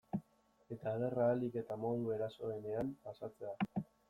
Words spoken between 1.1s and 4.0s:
ahalik eta modu erosoenean pasatzea.